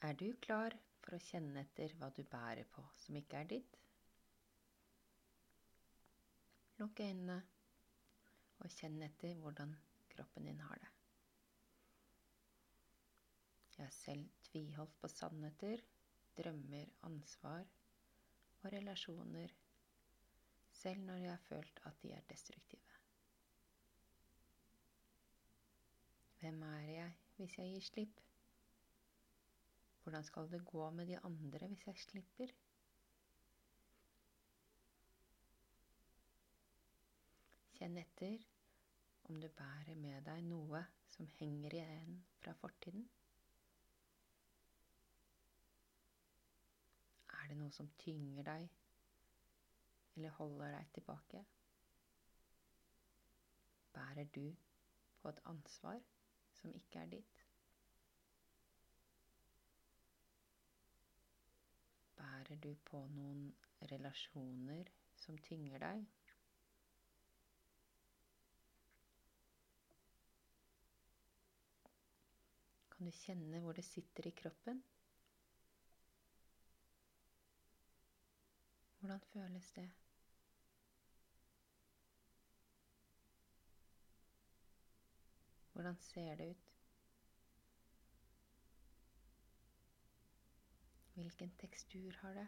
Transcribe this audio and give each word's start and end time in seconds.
Er 0.00 0.14
du 0.14 0.28
klar 0.38 0.74
for 1.02 1.16
å 1.16 1.24
kjenne 1.26 1.64
etter 1.64 1.90
hva 1.98 2.08
du 2.14 2.20
bærer 2.30 2.68
på 2.70 2.84
som 3.02 3.16
ikke 3.18 3.40
er 3.40 3.48
ditt? 3.50 3.78
Lukk 6.78 7.02
øynene 7.02 7.40
og 8.62 8.70
kjenn 8.76 9.00
etter 9.02 9.34
hvordan 9.42 9.72
kroppen 10.12 10.46
din 10.46 10.62
har 10.62 10.78
det. 10.84 10.92
Jeg 13.74 13.86
har 13.86 13.94
selv 13.94 14.30
tviholdt 14.46 14.94
på 15.02 15.10
sannheter, 15.10 15.82
drømmer, 16.38 16.94
ansvar 17.06 17.66
og 18.62 18.70
relasjoner, 18.74 19.54
selv 20.78 21.02
når 21.10 21.24
jeg 21.24 21.30
har 21.34 21.44
følt 21.48 21.82
at 21.90 22.00
de 22.02 22.14
er 22.14 22.30
destruktive. 22.30 23.02
Hvem 26.38 26.62
er 26.70 26.80
jeg 26.86 27.12
hvis 27.36 27.58
jeg 27.58 27.74
gir 27.74 27.86
slipp? 27.90 28.27
Hvordan 30.08 30.24
skal 30.24 30.50
det 30.50 30.64
gå 30.64 30.90
med 30.90 31.06
de 31.06 31.18
andre 31.18 31.66
hvis 31.68 31.86
jeg 31.86 31.98
slipper? 32.00 32.52
Kjenn 37.76 37.98
etter 38.00 38.46
om 39.28 39.36
du 39.42 39.48
bærer 39.58 39.98
med 40.00 40.24
deg 40.30 40.46
noe 40.46 40.80
som 41.12 41.28
henger 41.34 41.76
igjen 41.76 42.14
fra 42.40 42.54
fortiden. 42.56 43.04
Er 47.36 47.52
det 47.52 47.58
noe 47.60 47.76
som 47.76 47.90
tynger 48.00 48.48
deg 48.48 48.64
eller 50.16 50.38
holder 50.38 50.72
deg 50.78 50.94
tilbake? 50.96 51.42
Bærer 53.92 54.32
du 54.38 54.46
på 55.20 55.34
et 55.34 55.44
ansvar 55.52 56.00
som 56.62 56.72
ikke 56.80 57.04
er 57.04 57.12
ditt? 57.18 57.37
Bærer 62.18 62.56
du 62.62 62.72
på 62.90 63.00
noen 63.14 63.42
relasjoner 63.92 64.90
som 65.24 65.38
tynger 65.48 65.82
deg? 65.84 66.06
Kan 72.96 73.06
du 73.06 73.14
kjenne 73.14 73.60
hvor 73.62 73.78
det 73.78 73.84
sitter 73.86 74.26
i 74.26 74.34
kroppen? 74.42 74.82
Hvordan 78.98 79.20
føles 79.20 79.70
det? 79.72 79.90
Hvordan 85.72 85.96
ser 86.00 86.34
det 86.34 86.50
ut? 86.50 86.77
Hvilken 91.18 91.50
tekstur 91.58 92.14
har 92.22 92.34
det? 92.34 92.46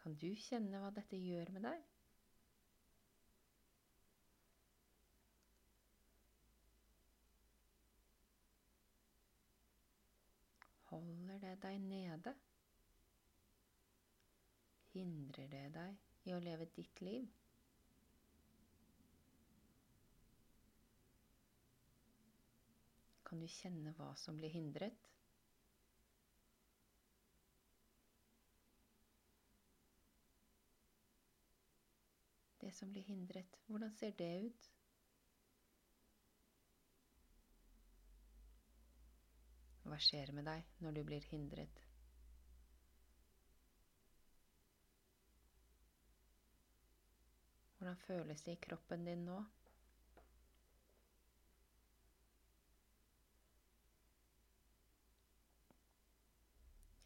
Kan 0.00 0.14
du 0.16 0.30
kjenne 0.40 0.78
hva 0.80 0.88
dette 0.96 1.18
gjør 1.20 1.50
med 1.52 1.66
deg? 1.68 1.82
Holder 10.88 11.44
det 11.44 11.52
deg 11.66 11.76
nede? 11.84 12.34
Hindrer 14.94 15.52
det 15.52 15.66
deg 15.76 16.00
i 16.30 16.34
å 16.34 16.40
leve 16.48 16.70
ditt 16.80 17.04
liv? 17.04 17.28
Kan 23.28 23.44
du 23.44 23.46
kjenne 23.60 23.92
hva 24.00 24.14
som 24.18 24.40
blir 24.40 24.50
hindret? 24.56 25.10
Det 32.60 32.72
som 32.74 32.90
blir 32.92 33.02
hindret, 33.02 33.56
hvordan 33.66 33.92
ser 33.96 34.10
det 34.10 34.32
ut? 34.44 34.66
Hva 39.82 39.96
skjer 39.98 40.32
med 40.36 40.44
deg 40.44 40.66
når 40.84 40.98
du 40.98 41.00
blir 41.08 41.24
hindret? 41.32 41.80
Hvordan 47.78 47.96
føles 47.96 48.42
det 48.44 48.52
i 48.58 48.60
kroppen 48.68 49.08
din 49.08 49.24
nå? 49.24 49.38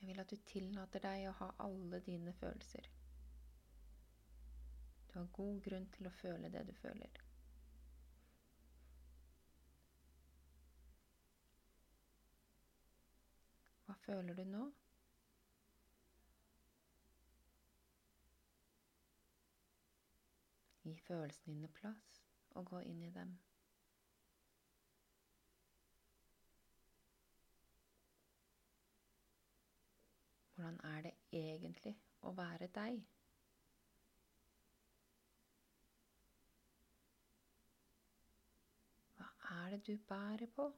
Jeg 0.00 0.08
vil 0.10 0.20
at 0.20 0.30
du 0.30 0.36
tillater 0.50 1.06
deg 1.06 1.30
å 1.30 1.38
ha 1.38 1.50
alle 1.64 2.02
dine 2.04 2.34
følelser. 2.42 2.90
Du 5.14 5.18
har 5.20 5.26
god 5.32 5.60
grunn 5.62 5.84
til 5.94 6.08
å 6.08 6.10
føle 6.10 6.48
det 6.50 6.64
du 6.66 6.72
føler. 6.74 7.20
Hva 13.86 13.94
føler 14.06 14.34
du 14.34 14.42
nå? 14.50 14.64
Gi 20.82 20.98
følelsene 21.06 21.54
dine 21.54 21.70
plass, 21.78 22.10
og 22.58 22.66
gå 22.74 22.82
inn 22.90 23.06
i 23.06 23.14
dem. 23.14 23.38
Hvordan 30.54 30.80
er 30.84 31.02
det 31.06 31.14
egentlig 31.32 31.94
å 32.26 32.34
være 32.34 32.66
deg? 32.74 32.98
Hva 39.18 39.28
er 39.64 39.70
det 39.76 39.86
du 39.86 39.96
bærer 40.08 40.46
på? 40.56 40.70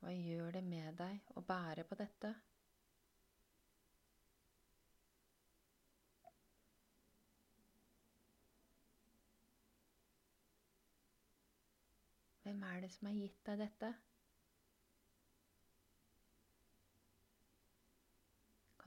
Hva 0.00 0.12
gjør 0.16 0.54
det 0.56 0.62
med 0.64 0.94
deg 0.98 1.34
å 1.36 1.42
bære 1.50 1.84
på 1.88 1.96
dette? 2.00 2.32
Hvem 12.42 12.62
er 12.66 12.80
det 12.80 12.88
som 12.96 13.06
har 13.06 13.18
gitt 13.20 13.42
deg 13.46 13.60
dette? 13.66 13.92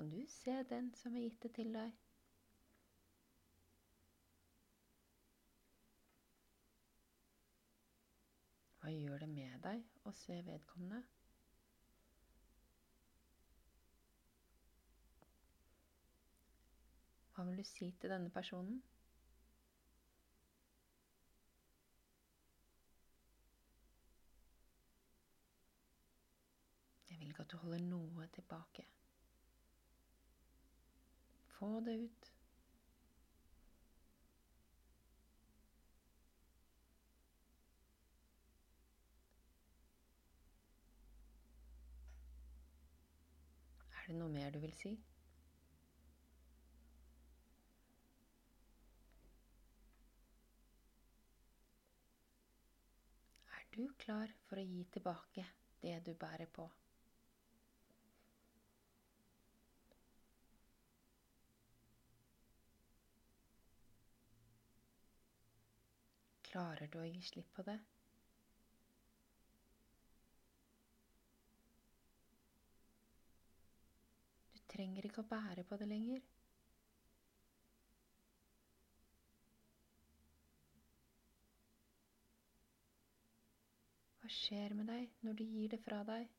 Kan 0.03 0.09
du 0.09 0.25
se 0.28 0.64
den 0.64 0.94
som 0.96 1.14
har 1.14 1.22
gitt 1.22 1.44
det 1.44 1.50
til 1.56 1.69
deg? 1.72 1.91
Hva 8.81 8.90
gjør 8.92 9.22
det 9.24 9.30
med 9.31 9.62
deg 9.63 9.86
å 10.03 10.12
se 10.19 10.36
vedkommende? 10.44 11.00
Hva 17.31 17.46
vil 17.47 17.63
du 17.63 17.69
si 17.69 17.88
til 18.02 18.12
denne 18.12 18.34
personen? 18.40 18.81
Jeg 27.08 27.24
vil 27.24 27.31
ikke 27.31 27.48
at 27.48 27.56
du 27.56 27.57
holder 27.63 27.88
noe 27.88 28.27
tilbake. 28.36 28.86
Få 31.53 31.79
det 31.79 31.94
ut. 31.94 32.33
Er 44.03 44.07
det 44.11 44.15
noe 44.19 44.33
mer 44.33 44.51
du 44.51 44.59
vil 44.59 44.73
si? 44.75 44.89
Er 53.55 53.69
du 53.77 53.85
klar 54.03 54.33
for 54.50 54.59
å 54.59 54.65
gi 54.67 54.83
tilbake 54.97 55.45
det 55.85 56.00
du 56.09 56.11
bærer 56.19 56.51
på? 56.59 56.67
Klarer 66.53 66.85
du 66.94 67.00
å 67.01 67.05
gi 67.09 67.21
slipp 67.25 67.47
på 67.57 67.63
det? 67.65 67.73
Du 74.53 74.59
trenger 74.75 75.07
ikke 75.09 75.23
å 75.23 75.29
bære 75.31 75.63
på 75.65 75.79
det 75.81 75.88
lenger. 75.89 76.21
Hva 84.21 84.29
skjer 84.38 84.77
med 84.77 84.94
deg 84.94 85.09
når 85.25 85.41
du 85.41 85.45
gir 85.47 85.73
det 85.73 85.81
fra 85.88 86.03
deg? 86.13 86.29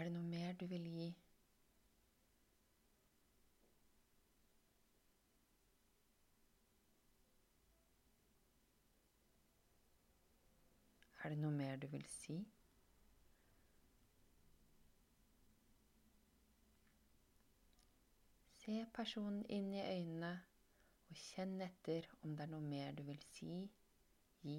Er 0.00 0.04
det 0.04 0.12
noe 0.12 0.24
mer 0.24 0.52
du 0.56 0.62
vil 0.66 0.84
gi? 0.88 1.08
Er 11.22 11.28
det 11.28 11.38
noe 11.42 11.52
mer 11.52 11.76
du 11.76 11.84
vil 11.92 12.06
si? 12.08 12.38
Se 18.62 18.78
personen 18.96 19.44
inn 19.52 19.68
i 19.76 19.84
øynene 19.84 20.32
og 21.10 21.22
kjenn 21.26 21.60
etter 21.68 22.08
om 22.22 22.32
det 22.32 22.48
er 22.48 22.54
noe 22.56 22.72
mer 22.72 22.96
du 22.96 23.04
vil 23.12 23.20
si, 23.36 23.60
gi 24.48 24.58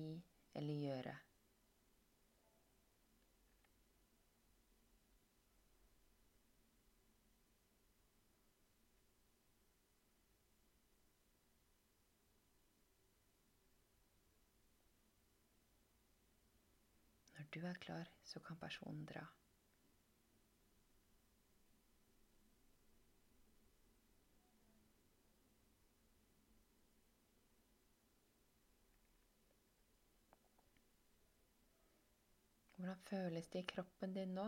eller 0.54 0.82
gjøre. 0.86 1.18
Når 17.41 17.41
du 17.54 17.66
er 17.68 17.74
klar, 17.74 18.10
så 18.24 18.40
kan 18.40 18.58
personen 18.58 19.06
dra. 19.06 19.26
Hvordan 32.76 32.98
føles 33.10 33.48
det 33.48 33.60
i 33.60 33.68
kroppen 33.76 34.14
din 34.14 34.32
nå? 34.34 34.46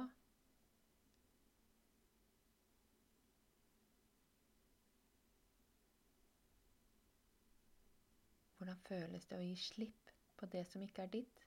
Hvordan 8.57 8.79
føles 8.87 9.25
det 9.29 9.37
å 9.37 9.43
gi 9.45 9.55
slipp 9.59 10.11
på 10.39 10.49
det 10.55 10.65
som 10.71 10.81
ikke 10.87 11.05
er 11.05 11.13
ditt? 11.19 11.43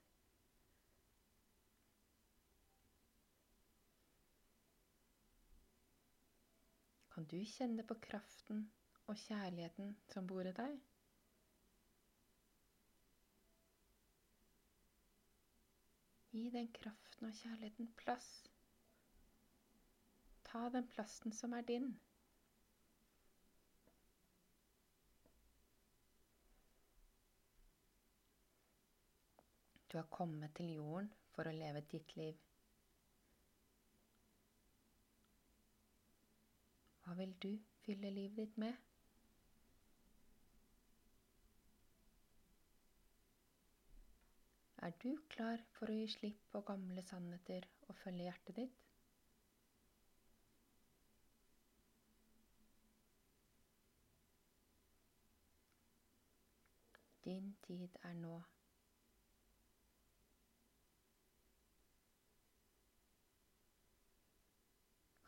Kan 7.16 7.24
du 7.24 7.38
kjenne 7.48 7.80
på 7.88 7.94
kraften 8.04 8.58
og 9.08 9.16
kjærligheten 9.16 9.94
som 10.12 10.26
bor 10.28 10.44
i 10.44 10.50
deg? 10.58 10.74
Gi 16.34 16.42
den 16.58 16.68
kraften 16.76 17.30
og 17.30 17.38
kjærligheten 17.38 17.88
plass. 18.02 18.28
Ta 20.50 20.66
den 20.76 20.90
plassen 20.92 21.32
som 21.32 21.56
er 21.56 21.64
din. 21.72 21.88
Du 29.88 29.96
har 30.02 30.10
kommet 30.20 30.52
til 30.60 30.74
jorden 30.76 31.08
for 31.32 31.48
å 31.48 31.56
leve 31.64 31.80
ditt 31.96 32.12
liv. 32.20 32.44
Hva 37.06 37.14
vil 37.14 37.32
du 37.43 37.53
fylle 37.85 38.08
livet 38.11 38.37
ditt 38.41 38.56
med? 38.58 38.75
Er 44.87 44.91
du 45.05 45.12
klar 45.35 45.62
for 45.76 45.87
å 45.93 45.94
gi 46.00 46.08
slipp 46.17 46.41
på 46.50 46.64
gamle 46.67 47.05
sannheter 47.06 47.69
og 47.87 47.94
følge 48.00 48.26
hjertet 48.26 48.58
ditt? 48.58 48.82
Din 57.29 57.55
tid 57.70 57.97
er 58.03 58.19
nå. 58.19 58.35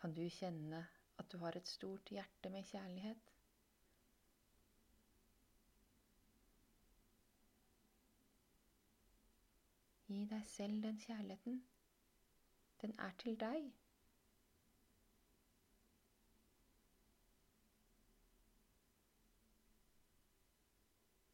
Kan 0.03 0.15
du 0.19 0.25
kjenne 0.43 0.87
at 1.19 1.33
du 1.33 1.39
har 1.39 1.57
et 1.59 1.69
stort 1.69 2.09
hjerte 2.15 2.51
med 2.51 2.65
kjærlighet. 2.71 3.33
Gi 10.09 10.23
deg 10.31 10.47
selv 10.47 10.83
den 10.83 10.99
kjærligheten. 11.05 11.59
Den 12.83 12.95
er 12.99 13.11
til 13.19 13.37
deg. 13.41 13.67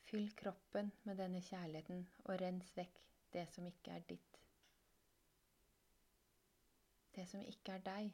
Fyll 0.08 0.30
kroppen 0.42 0.90
med 1.04 1.16
denne 1.22 1.42
kjærligheten 1.42 2.02
og 2.24 2.40
rens 2.42 2.74
vekk 2.76 2.98
det 3.36 3.46
som 3.54 3.66
ikke 3.70 3.90
er 3.98 4.02
ditt. 4.10 4.40
Det 7.14 7.28
som 7.30 7.40
ikke 7.46 7.72
er 7.78 7.86
deg. 7.92 8.10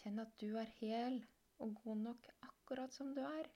Kjenn 0.00 0.18
at 0.22 0.30
du 0.40 0.54
er 0.56 0.68
hel 0.78 1.18
og 1.58 1.74
god 1.84 1.96
nok 1.96 2.28
akkurat 2.42 2.94
som 2.94 3.14
du 3.14 3.20
er. 3.20 3.48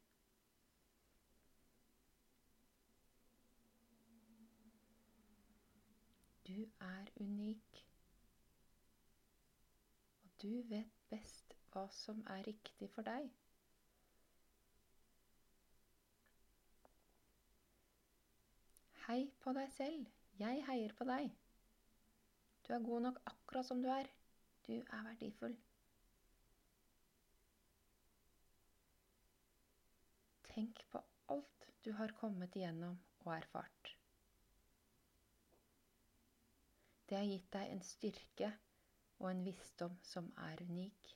Du 6.46 6.66
er 6.80 7.08
unik. 7.16 7.86
Og 10.22 10.30
du 10.42 10.62
vet 10.68 10.92
best 11.08 11.56
hva 11.72 11.86
som 11.90 12.20
er 12.36 12.44
riktig 12.46 12.90
for 12.92 13.08
deg. 13.08 13.32
Hei 19.06 19.20
på 19.40 19.56
deg 19.56 19.72
selv. 19.72 20.12
Jeg 20.44 20.64
heier 20.68 20.92
på 20.98 21.08
deg. 21.08 21.32
Du 22.68 22.72
er 22.76 22.84
god 22.84 23.08
nok 23.08 23.22
akkurat 23.32 23.66
som 23.66 23.80
du 23.82 23.88
er. 23.88 24.12
Du 24.66 24.74
er 24.76 25.08
verdifull. 25.08 25.56
Tenk 30.54 30.84
på 30.90 31.00
alt 31.34 31.64
du 31.82 31.90
har 31.98 32.12
kommet 32.14 32.54
igjennom 32.54 32.94
og 33.24 33.32
erfart. 33.34 33.88
Det 37.08 37.18
har 37.18 37.26
gitt 37.26 37.48
deg 37.56 37.72
en 37.72 37.82
styrke 37.82 38.52
og 39.18 39.26
en 39.32 39.42
visdom 39.46 39.96
som 40.06 40.30
er 40.44 40.62
unik. 40.62 41.10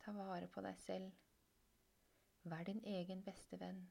Ta 0.00 0.14
vare 0.16 0.48
på 0.56 0.64
deg 0.64 0.80
selv. 0.86 1.12
Vær 2.48 2.64
din 2.64 2.80
egen 2.96 3.20
beste 3.26 3.60
venn. 3.60 3.84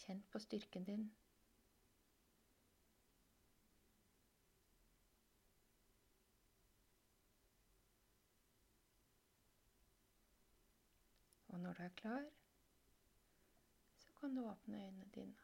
Kjenn 0.00 0.24
på 0.32 0.40
styrken 0.42 0.88
din. 0.88 1.10
Når 11.62 11.72
du 11.72 11.82
er 11.82 11.88
klar, 11.88 12.24
så 13.98 14.08
kan 14.20 14.36
du 14.36 14.46
åpne 14.50 14.84
øynene 14.84 15.10
dine. 15.14 15.34